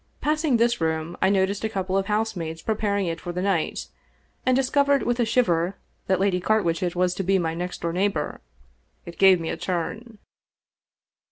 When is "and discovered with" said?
4.47-5.19